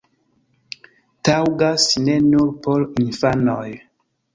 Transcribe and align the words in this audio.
Taŭgas 1.29 1.87
ne 2.09 2.19
nur 2.33 2.53
por 2.67 2.91
infanoj! 3.07 3.67